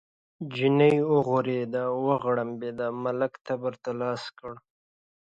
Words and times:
چیني 0.53 0.93
وغورېد، 1.11 1.73
وغړمبېد، 2.05 2.79
ملک 3.03 3.33
تبر 3.45 3.73
ته 3.83 3.91
لاس 3.99 4.23
کړ. 4.37 4.53